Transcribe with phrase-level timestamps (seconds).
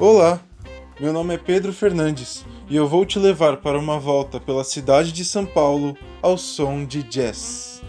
[0.00, 0.40] Olá,
[1.00, 5.10] meu nome é Pedro Fernandes e eu vou te levar para uma volta pela cidade
[5.10, 7.82] de São Paulo ao som de jazz.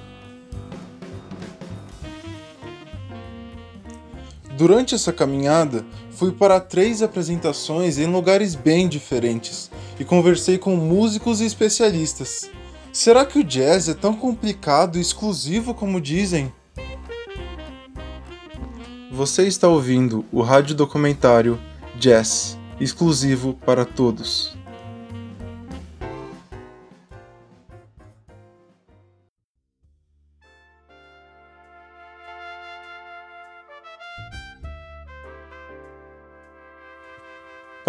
[4.57, 9.69] Durante essa caminhada, fui para três apresentações em lugares bem diferentes
[9.99, 12.49] e conversei com músicos e especialistas.
[12.91, 16.51] Será que o jazz é tão complicado e exclusivo como dizem?
[19.11, 21.59] Você está ouvindo o rádio documentário
[21.97, 24.57] Jazz, exclusivo para todos.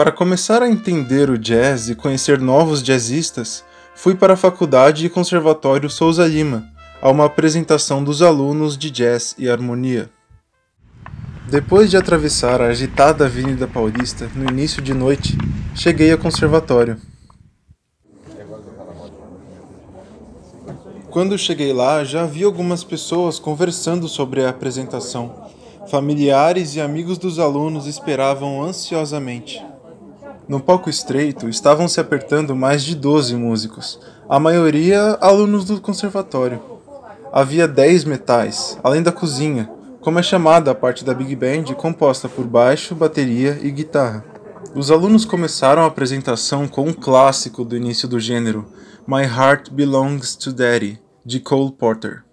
[0.01, 3.63] Para começar a entender o jazz e conhecer novos jazzistas,
[3.95, 6.67] fui para a Faculdade e Conservatório Souza Lima,
[7.03, 10.09] a uma apresentação dos alunos de jazz e harmonia.
[11.51, 15.37] Depois de atravessar a agitada Avenida Paulista no início de noite,
[15.75, 16.97] cheguei ao conservatório.
[21.11, 25.49] Quando cheguei lá, já vi algumas pessoas conversando sobre a apresentação.
[25.89, 29.61] Familiares e amigos dos alunos esperavam ansiosamente.
[30.47, 36.63] No palco estreito estavam se apertando mais de 12 músicos, a maioria alunos do conservatório.
[37.33, 39.69] Havia 10 metais, além da cozinha,
[40.01, 44.25] como é chamada a parte da Big Band composta por baixo, bateria e guitarra.
[44.75, 48.67] Os alunos começaram a apresentação com um clássico do início do gênero,
[49.07, 52.25] My Heart Belongs to Daddy, de Cole Porter.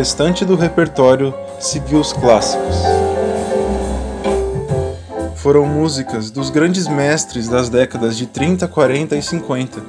[0.00, 2.74] Restante do repertório seguiu os clássicos.
[5.34, 9.82] Foram músicas dos grandes mestres das décadas de 30, 40 e 50,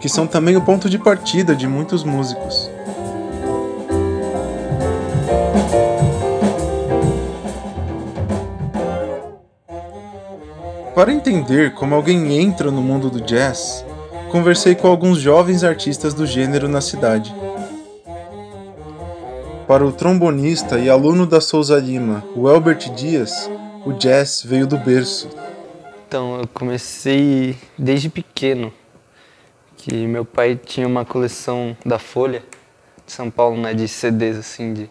[0.00, 2.70] que são também o ponto de partida de muitos músicos.
[10.94, 13.84] Para entender como alguém entra no mundo do jazz,
[14.30, 17.34] conversei com alguns jovens artistas do gênero na cidade.
[19.66, 23.50] Para o trombonista e aluno da Souza Lima, o Elbert Dias,
[23.84, 25.28] o jazz veio do berço.
[26.06, 28.72] Então, eu comecei desde pequeno,
[29.76, 32.44] que meu pai tinha uma coleção da Folha
[33.04, 34.90] de São Paulo, né, de CDs assim de,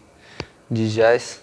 [0.70, 1.40] de jazz.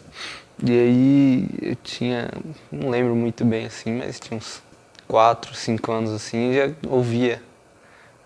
[0.63, 2.29] E aí eu tinha,
[2.71, 4.63] não lembro muito bem assim, mas tinha uns
[5.09, 7.43] 4, 5 anos assim, já ouvia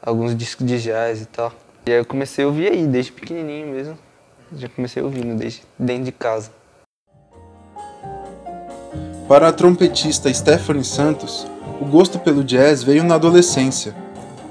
[0.02, 1.52] alguns discos de jazz e tal.
[1.86, 4.05] E aí eu comecei a ouvir aí, desde pequenininho mesmo.
[4.54, 6.50] Já comecei ouvindo desde dentro de casa.
[9.28, 11.46] Para a trompetista Stephanie Santos,
[11.80, 13.94] o gosto pelo jazz veio na adolescência.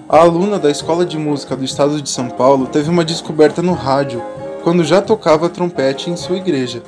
[0.08, 3.74] A aluna da Escola de Música do Estado de São Paulo teve uma descoberta no
[3.74, 4.22] rádio,
[4.64, 6.84] quando já tocava trompete em sua igreja.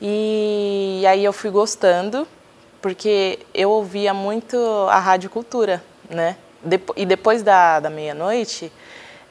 [0.00, 2.26] E aí eu fui gostando,
[2.82, 4.56] porque eu ouvia muito
[4.90, 6.36] a Rádio Cultura, né?
[6.96, 8.72] E depois da, da meia-noite,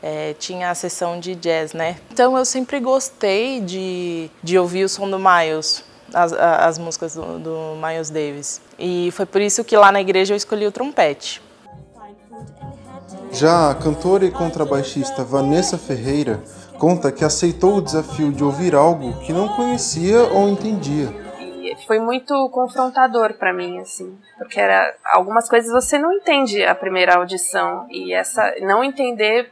[0.01, 1.97] é, tinha a sessão de jazz, né?
[2.11, 7.39] Então eu sempre gostei de, de ouvir o som do Miles, as, as músicas do,
[7.39, 8.61] do Miles Davis.
[8.77, 11.41] E foi por isso que lá na igreja eu escolhi o trompete.
[13.31, 16.41] Já a cantora e contrabaixista Vanessa Ferreira
[16.77, 21.26] conta que aceitou o desafio de ouvir algo que não conhecia ou entendia
[21.85, 27.15] foi muito confrontador para mim, assim, porque era algumas coisas você não entende a primeira
[27.15, 27.85] audição.
[27.89, 29.51] E essa não entender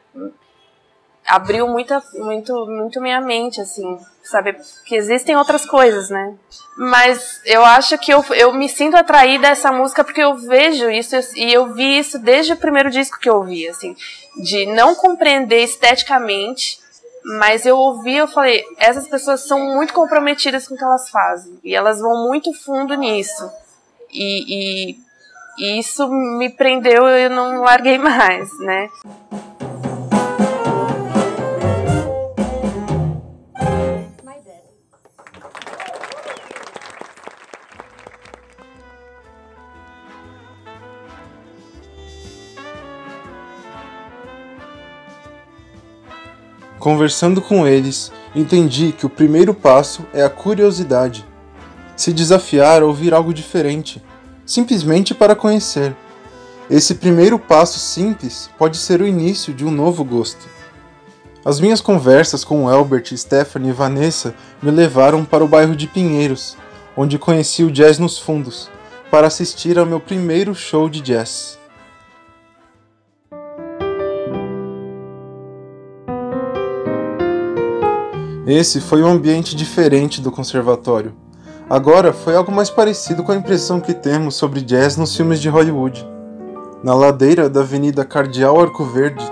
[1.25, 6.35] abriu muita, muito, muito minha mente, assim, saber que existem outras coisas, né?
[6.77, 10.89] Mas eu acho que eu, eu me sinto atraída a essa música porque eu vejo
[10.89, 13.95] isso e eu vi isso desde o primeiro disco que eu ouvi, assim,
[14.37, 16.79] de não compreender esteticamente
[17.25, 21.59] mas eu ouvi, eu falei, essas pessoas são muito comprometidas com o que elas fazem.
[21.63, 23.49] E elas vão muito fundo nisso.
[24.13, 24.97] E, e,
[25.57, 28.89] e isso me prendeu e eu não larguei mais, né?
[46.85, 51.25] Conversando com eles, entendi que o primeiro passo é a curiosidade.
[51.97, 53.99] Se desafiar a ouvir algo diferente,
[54.45, 55.95] simplesmente para conhecer.
[56.69, 60.47] Esse primeiro passo simples pode ser o início de um novo gosto.
[61.43, 66.55] As minhas conversas com Elbert, Stephanie e Vanessa me levaram para o bairro de Pinheiros,
[66.95, 68.69] onde conheci o jazz nos fundos,
[69.09, 71.57] para assistir ao meu primeiro show de jazz.
[78.45, 81.13] Esse foi um ambiente diferente do conservatório.
[81.67, 85.49] Agora foi algo mais parecido com a impressão que temos sobre jazz nos filmes de
[85.49, 86.07] Hollywood.
[86.83, 89.25] Na ladeira da Avenida Cardeal Arco Verde,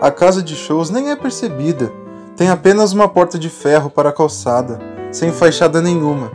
[0.00, 1.92] a casa de shows nem é percebida.
[2.36, 4.78] Tem apenas uma porta de ferro para a calçada,
[5.10, 6.30] sem fachada nenhuma.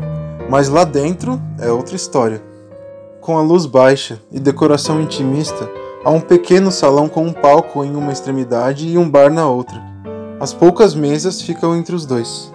[0.50, 2.44] Mas lá dentro é outra história.
[3.22, 5.70] Com a luz baixa e decoração intimista,
[6.04, 9.95] há um pequeno salão com um palco em uma extremidade e um bar na outra.
[10.38, 12.52] As poucas mesas ficam entre os dois.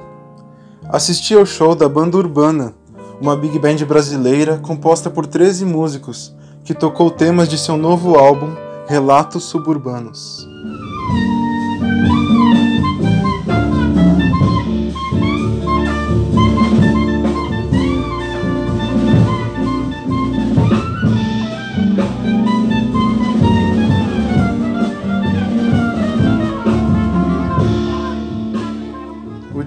[0.91, 2.75] Assisti ao show da Banda Urbana,
[3.21, 8.55] uma big band brasileira composta por 13 músicos, que tocou temas de seu novo álbum
[8.87, 10.50] Relatos Suburbanos.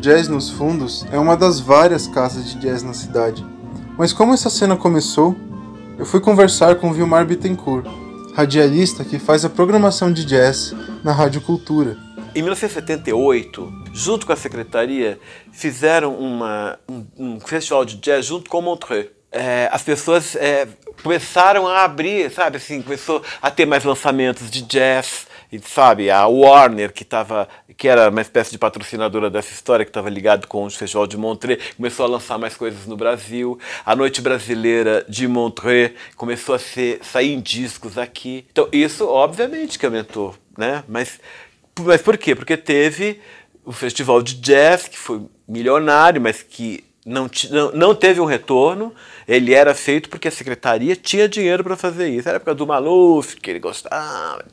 [0.04, 3.42] Jazz nos Fundos é uma das várias casas de jazz na cidade.
[3.98, 5.34] Mas como essa cena começou,
[5.98, 7.86] eu fui conversar com Vilmar Bittencourt,
[8.36, 11.96] radialista que faz a programação de jazz na Rádio Cultura.
[12.36, 15.18] Em 1978, junto com a secretaria,
[15.54, 19.08] fizeram uma, um, um festival de jazz junto com Montreux.
[19.32, 20.68] É, as pessoas é,
[21.02, 26.26] começaram a abrir, sabe, assim, começou a ter mais lançamentos de jazz, e sabe, a
[26.26, 27.48] Warner, que, tava,
[27.78, 31.16] que era uma espécie de patrocinadora dessa história, que estava ligado com o Festival de
[31.16, 33.60] Montreux, começou a lançar mais coisas no Brasil.
[33.86, 38.48] A Noite Brasileira de Montreux começou a ser, sair em discos aqui.
[38.52, 40.84] Então, isso, obviamente, que aumentou, né?
[40.88, 41.20] Mas,
[41.82, 42.34] mas por quê?
[42.34, 43.22] Porque teve
[43.64, 47.30] o Festival de Jazz, que foi milionário, mas que não,
[47.74, 48.94] não, teve um retorno.
[49.28, 52.28] Ele era feito porque a secretaria tinha dinheiro para fazer isso.
[52.28, 54.44] Era a época do Maluf, que ele gostava.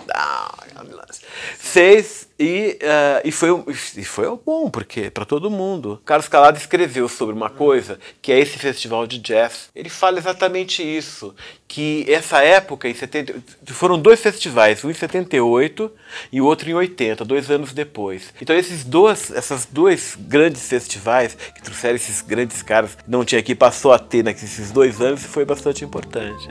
[1.59, 3.51] Fez e, uh, e, foi,
[3.99, 6.01] e foi bom, porque para todo mundo.
[6.07, 9.69] Carlos Calado escreveu sobre uma coisa, que é esse festival de jazz.
[9.77, 11.35] Ele fala exatamente isso,
[11.69, 13.35] que essa época, em 70,
[13.67, 15.93] foram dois festivais, um em 78
[16.33, 18.33] e o outro em 80, dois anos depois.
[18.41, 23.55] Então esses dois, essas dois grandes festivais que trouxeram esses grandes caras, não tinha aqui,
[23.55, 26.49] passou a ter nesses dois anos e foi bastante importante.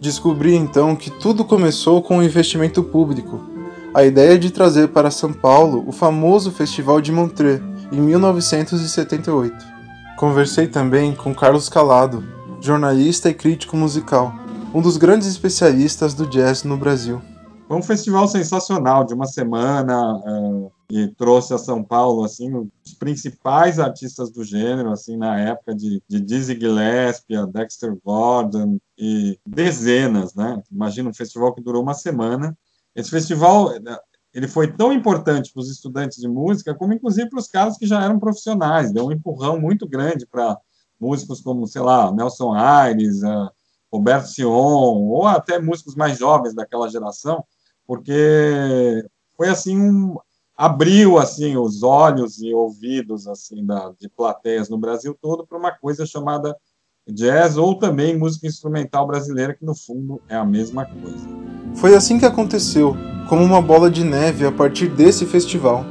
[0.00, 3.54] Descobri então que tudo começou com o um investimento público
[3.94, 7.62] a ideia de trazer para São Paulo o famoso Festival de Montreux,
[7.92, 9.54] em 1978.
[10.16, 12.24] Conversei também com Carlos Calado,
[12.60, 14.34] jornalista e crítico musical,
[14.74, 17.22] um dos grandes especialistas do jazz no Brasil.
[17.68, 22.52] Foi um festival sensacional, de uma semana, uh, e trouxe a São Paulo assim
[22.84, 29.38] os principais artistas do gênero, assim na época de, de Dizzy Gillespie, Dexter Gordon e
[29.46, 30.62] dezenas, né?
[30.70, 32.56] Imagina um festival que durou uma semana
[32.94, 33.70] esse festival
[34.32, 37.86] ele foi tão importante para os estudantes de música, como inclusive para os caras que
[37.86, 38.92] já eram profissionais.
[38.92, 40.58] Deu um empurrão muito grande para
[40.98, 43.20] músicos como, sei lá, Nelson Aires,
[43.92, 47.44] Roberto Sion, ou até músicos mais jovens daquela geração,
[47.86, 49.04] porque
[49.36, 50.16] foi assim um
[50.56, 55.72] abriu assim os olhos e ouvidos assim da, de plateias no Brasil todo para uma
[55.72, 56.56] coisa chamada
[57.06, 61.28] jazz ou também música instrumental brasileira que no fundo é a mesma coisa.
[61.74, 62.96] Foi assim que aconteceu,
[63.28, 65.84] como uma bola de neve a partir desse festival.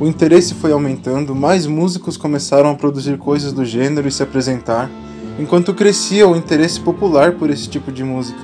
[0.00, 4.90] O interesse foi aumentando, mais músicos começaram a produzir coisas do gênero e se apresentar,
[5.38, 8.40] enquanto crescia o interesse popular por esse tipo de música.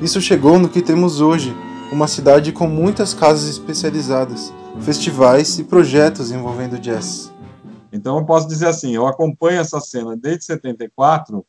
[0.00, 1.54] Isso chegou no que temos hoje,
[1.92, 7.32] uma cidade com muitas casas especializadas, festivais e projetos envolvendo jazz.
[7.92, 11.44] Então eu posso dizer assim, eu acompanho essa cena desde 74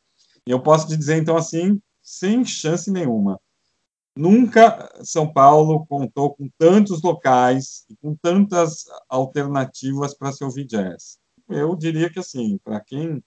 [0.46, 3.40] e eu posso te dizer então assim, sem chance nenhuma.
[4.16, 11.18] Nunca São Paulo contou com tantos locais e com tantas alternativas para se ouvir jazz.
[11.48, 13.22] Eu diria que, assim, para quem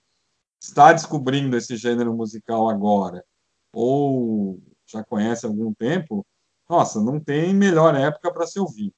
[0.59, 3.23] está descobrindo esse gênero musical agora,
[3.71, 6.25] ou já conhece há algum tempo,
[6.67, 8.91] nossa, não tem melhor época para se ouvir.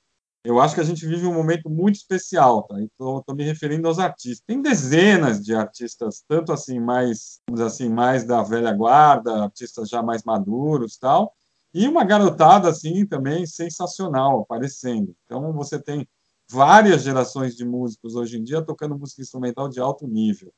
[0.44, 2.76] Eu acho que a gente vive um momento muito especial, tá?
[2.82, 4.44] Estou me referindo aos artistas.
[4.46, 10.24] Tem dezenas de artistas, tanto assim mais, assim, mais da velha guarda, artistas já mais
[10.24, 11.32] maduros, tal,
[11.74, 15.16] e uma garotada assim também sensacional aparecendo.
[15.26, 16.08] Então você tem
[16.50, 20.52] várias gerações de músicos hoje em dia tocando música instrumental de alto nível.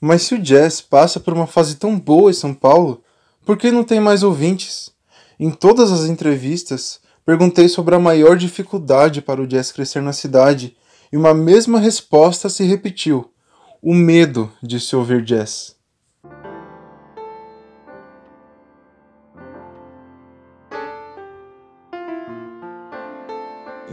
[0.00, 3.02] Mas se o jazz passa por uma fase tão boa em São Paulo,
[3.44, 4.92] por que não tem mais ouvintes?
[5.38, 10.76] Em todas as entrevistas, perguntei sobre a maior dificuldade para o jazz crescer na cidade
[11.12, 13.32] e uma mesma resposta se repetiu:
[13.82, 15.74] o medo de se ouvir jazz.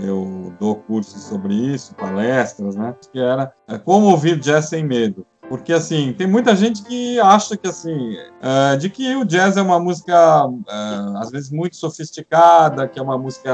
[0.04, 2.96] Eu dou cursos sobre isso, palestras, né?
[3.12, 5.26] Que era é, como ouvir jazz sem medo.
[5.52, 9.62] Porque, assim, tem muita gente que acha que, assim, é, de que o jazz é
[9.62, 13.52] uma música, é, às vezes, muito sofisticada, que é uma música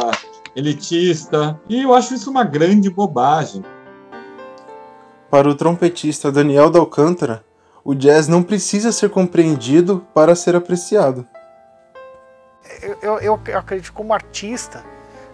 [0.55, 1.59] elitista.
[1.67, 3.65] E eu acho isso uma grande bobagem.
[5.31, 7.43] Para o trompetista Daniel da Alcântara,
[7.83, 11.27] o jazz não precisa ser compreendido para ser apreciado.
[13.01, 14.83] Eu, eu, eu acredito como artista,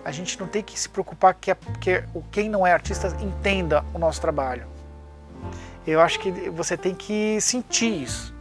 [0.06, 4.00] a gente não tem que se preocupar que, que quem não é artista entenda o
[4.00, 4.72] nosso trabalho.
[5.86, 8.34] Eu acho que você tem que sentir isso.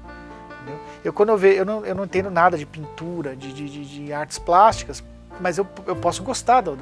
[0.63, 0.81] Entendeu?
[1.05, 4.13] Eu quando eu vejo, eu não, eu não entendo nada de pintura, de, de, de
[4.13, 5.03] artes plásticas,
[5.41, 6.79] mas eu, eu posso gostar do,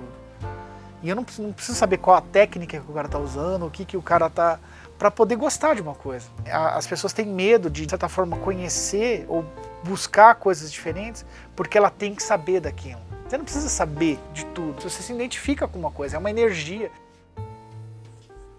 [1.03, 3.71] e eu não, não preciso saber qual a técnica que o cara está usando, o
[3.71, 4.59] que, que o cara está
[4.99, 6.29] para poder gostar de uma coisa.
[6.47, 9.45] As pessoas têm medo de, de certa forma, conhecer ou
[9.83, 11.25] buscar coisas diferentes
[11.57, 13.01] porque ela tem que saber daquilo.
[13.27, 16.91] Você não precisa saber de tudo, você se identifica com uma coisa, é uma energia.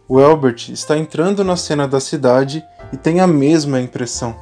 [0.07, 4.35] O Elbert está entrando na cena da cidade e tem a mesma impressão.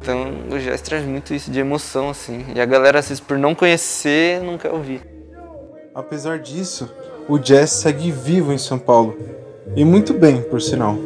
[0.00, 2.46] Então o jazz traz muito isso de emoção, assim.
[2.54, 5.02] E a galera, às vezes, por não conhecer, quer ouvir.
[5.94, 6.88] Apesar disso,
[7.28, 9.16] o jazz segue vivo em São Paulo.
[9.76, 10.96] E muito bem, por sinal.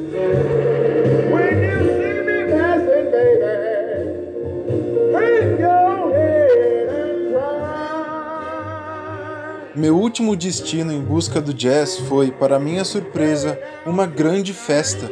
[9.82, 15.10] Meu último destino em busca do jazz foi, para minha surpresa, uma grande festa.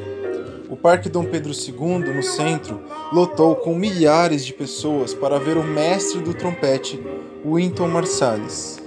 [0.69, 2.81] O Parque Dom Pedro II, no centro,
[3.13, 7.03] lotou com milhares de pessoas para ver o mestre do trompete,
[7.45, 8.81] Wynton Marsalis.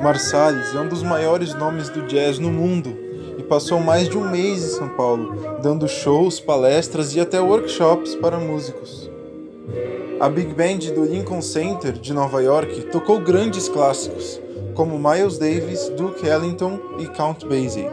[0.00, 2.96] Marsalis é um dos maiores nomes do jazz no mundo
[3.36, 8.14] e passou mais de um mês em São Paulo, dando shows, palestras e até workshops
[8.14, 9.10] para músicos.
[10.20, 14.40] A Big Band do Lincoln Center de Nova York tocou grandes clássicos,
[14.74, 17.88] como Miles Davis, Duke Ellington e Count Basie.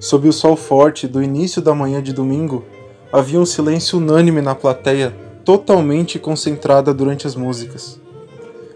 [0.00, 2.66] Sob o sol forte do início da manhã de domingo,
[3.12, 5.14] havia um silêncio unânime na plateia,
[5.44, 8.00] totalmente concentrada durante as músicas.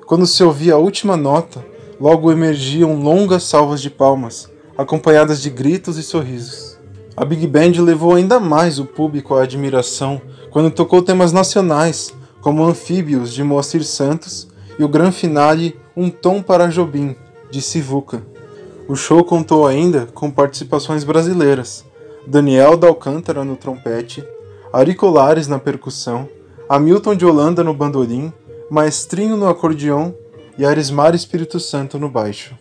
[0.04, 1.64] Quando se ouvia a última nota,
[1.98, 6.76] logo emergiam longas salvas de palmas, acompanhadas de gritos e sorrisos.
[7.16, 12.12] A Big Band levou ainda mais o público à admiração quando tocou temas nacionais,
[12.42, 17.16] como Anfíbios de Moacir Santos e o grande finale Um Tom para Jobim,
[17.50, 18.22] de Sivuca.
[18.86, 21.85] O show contou ainda com participações brasileiras,
[22.26, 24.26] Daniel da Alcântara no trompete,
[24.72, 26.28] Ari Colares na percussão,
[26.68, 28.32] Hamilton de Holanda no bandolim,
[28.68, 30.12] Maestrinho no acordeão
[30.58, 32.58] e Arismar Espírito Santo no baixo.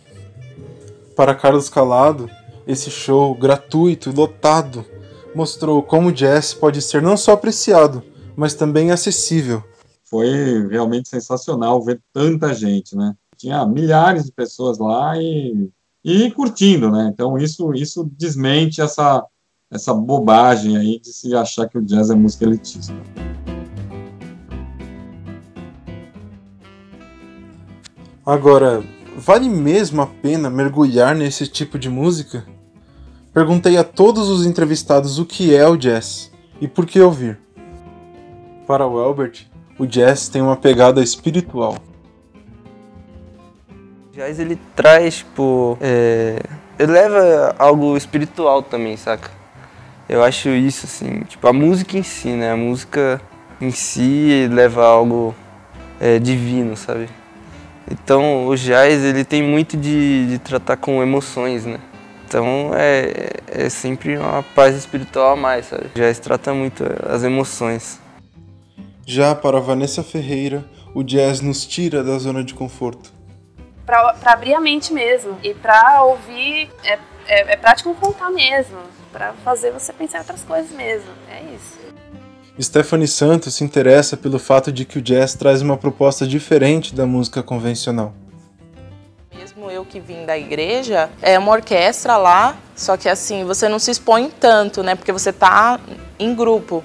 [1.16, 2.30] Para Carlos Calado,
[2.68, 4.86] esse show gratuito e lotado
[5.34, 8.04] mostrou como o jazz pode ser não só apreciado,
[8.36, 9.64] mas também acessível.
[10.04, 13.16] Foi realmente sensacional ver tanta gente, né?
[13.36, 15.70] Tinha milhares de pessoas lá e,
[16.04, 17.10] e curtindo, né?
[17.12, 19.26] Então isso, isso desmente essa
[19.76, 22.94] essa bobagem aí de se achar que o jazz é música elitista.
[28.26, 28.84] Agora,
[29.16, 32.44] vale mesmo a pena mergulhar nesse tipo de música?
[33.32, 37.38] Perguntei a todos os entrevistados o que é o jazz e por que ouvir.
[38.66, 39.46] Para o Albert,
[39.78, 41.78] o jazz tem uma pegada espiritual.
[44.10, 46.42] O jazz ele traz, tipo, é...
[46.80, 49.35] ele leva algo espiritual também, saca?
[50.08, 52.52] Eu acho isso, assim, tipo, a música em si, né?
[52.52, 53.20] A música
[53.60, 55.36] em si leva algo
[56.00, 57.10] é, divino, sabe?
[57.90, 61.80] Então o jazz, ele tem muito de, de tratar com emoções, né?
[62.28, 65.86] Então é, é sempre uma paz espiritual a mais, sabe?
[65.88, 68.00] O jazz trata muito as emoções.
[69.06, 73.14] Já para Vanessa Ferreira, o jazz nos tira da zona de conforto.
[73.86, 76.98] Para abrir a mente mesmo e para ouvir, é,
[77.28, 78.80] é, é para te confrontar mesmo
[79.16, 81.08] para fazer você pensar em outras coisas mesmo.
[81.32, 81.80] É isso.
[82.62, 87.06] Stephanie Santos se interessa pelo fato de que o jazz traz uma proposta diferente da
[87.06, 88.14] música convencional.
[89.34, 93.68] Mesmo mesmo eu que vim da igreja, é uma orquestra lá, só que assim, você
[93.68, 94.96] não se expõe tanto, né?
[94.96, 95.80] Porque você tá
[96.20, 96.84] em grupo.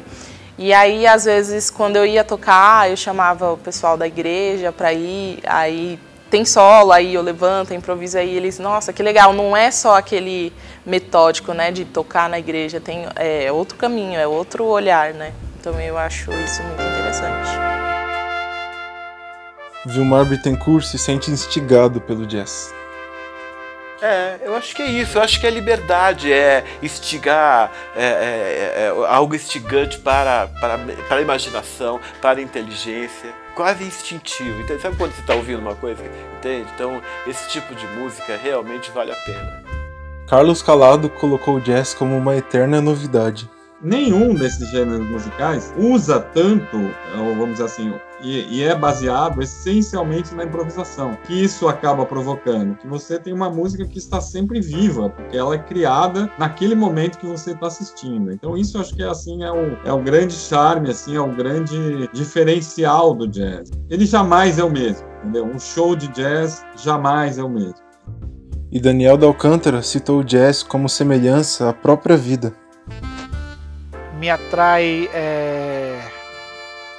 [0.58, 4.92] E aí, às vezes, quando eu ia tocar, eu chamava o pessoal da igreja para
[4.92, 5.99] ir, aí
[6.30, 10.52] tem solo, aí eu levanto, improviso, aí eles, nossa, que legal, não é só aquele
[10.87, 15.32] metódico, né, de tocar na igreja, tem é outro caminho, é outro olhar, né?
[15.58, 17.50] Então eu acho isso muito interessante.
[19.87, 22.72] Vilmar Bittencourt se sente instigado pelo jazz.
[24.02, 25.19] É, eu acho que é isso.
[25.19, 30.78] Eu acho que é liberdade, é instigar, é, é, é algo instigante para, para,
[31.09, 34.61] para a imaginação, para a inteligência, quase instintivo.
[34.62, 36.02] Então, sabe quando você está ouvindo uma coisa,
[36.38, 36.66] entende?
[36.75, 39.62] Então, esse tipo de música realmente vale a pena.
[40.26, 43.49] Carlos Calado colocou o jazz como uma eterna novidade
[43.83, 50.44] nenhum desses gêneros musicais usa tanto, vamos dizer assim, e, e, é baseado essencialmente na
[50.44, 51.16] improvisação.
[51.24, 55.54] Que isso acaba provocando que você tem uma música que está sempre viva, porque ela
[55.54, 58.32] é criada naquele momento que você está assistindo.
[58.32, 61.34] Então isso acho que é assim é o, é o grande charme, assim é o
[61.34, 63.70] grande diferencial do jazz.
[63.88, 65.44] Ele jamais é o mesmo, entendeu?
[65.44, 67.74] Um show de jazz jamais é o mesmo.
[68.70, 72.54] E Daniel da Alcântara citou o jazz como semelhança à própria vida
[74.20, 75.60] me atrai é,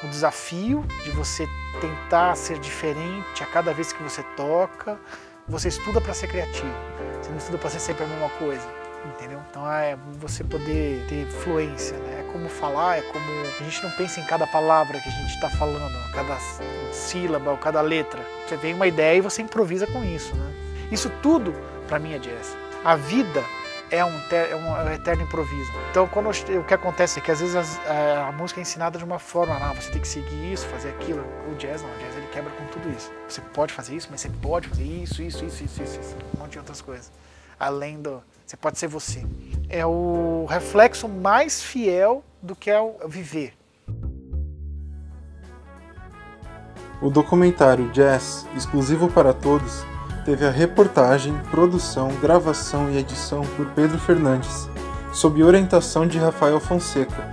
[0.03, 1.47] o desafio de você
[1.79, 4.99] tentar ser diferente a cada vez que você toca.
[5.47, 6.73] Você estuda para ser criativo,
[7.21, 8.65] você não estuda para ser sempre a mesma coisa,
[9.05, 9.39] entendeu?
[9.49, 12.21] Então é você poder ter fluência, né?
[12.21, 13.25] É como falar, é como
[13.59, 16.37] a gente não pensa em cada palavra que a gente está falando, cada
[16.93, 18.23] sílaba cada letra.
[18.47, 20.53] Você vem uma ideia e você improvisa com isso, né?
[20.91, 21.53] Isso tudo
[21.87, 22.55] para mim é jazz.
[22.85, 23.43] A vida
[23.91, 25.69] é um, é um, é um eterno improviso.
[25.91, 28.97] Então, quando o que acontece é que às vezes a, é, a, música é ensinada
[28.97, 31.23] de uma forma, ah, você tem que seguir isso, fazer aquilo.
[31.51, 33.11] O jazz não, o jazz ele quebra com tudo isso.
[33.27, 36.39] Você pode fazer isso, mas você pode fazer isso, isso, isso, isso, isso, isso um
[36.39, 37.11] monte de outras coisas.
[37.59, 38.23] Além do.
[38.45, 39.25] Você pode ser você.
[39.69, 43.53] É o reflexo mais fiel do que é o viver.
[47.01, 49.83] O documentário Jazz, exclusivo para todos,
[50.25, 54.69] teve a reportagem, produção, gravação e edição por Pedro Fernandes,
[55.13, 57.27] sob orientação de Rafael Fonseca,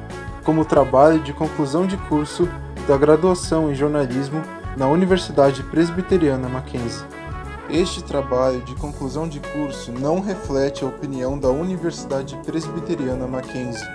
[0.45, 2.49] como trabalho de conclusão de curso
[2.87, 4.43] da graduação em jornalismo
[4.77, 7.05] na Universidade Presbiteriana Mackenzie.
[7.69, 13.87] Este trabalho de conclusão de curso não reflete a opinião da Universidade Presbiteriana Mackenzie.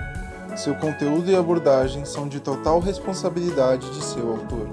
[0.56, 4.70] Seu conteúdo e abordagem são de total responsabilidade de seu autor.